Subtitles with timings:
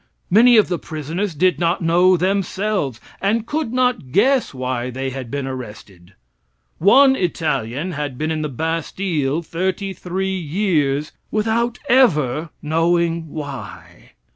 [0.31, 5.29] Many of the prisoners did not know themselves, and could not guess why they had
[5.29, 6.15] been arrested.
[6.79, 14.13] One Italian had been in the Bastille thirty three years without ever knowing why.